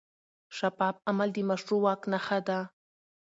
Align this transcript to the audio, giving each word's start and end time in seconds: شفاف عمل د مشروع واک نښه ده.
شفاف 0.57 0.95
عمل 1.09 1.29
د 1.33 1.37
مشروع 1.49 1.81
واک 1.83 2.01
نښه 2.11 2.39
ده. 2.47 2.59